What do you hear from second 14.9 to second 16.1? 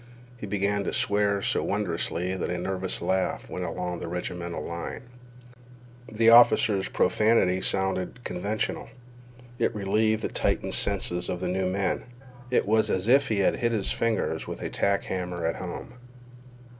hammer at home.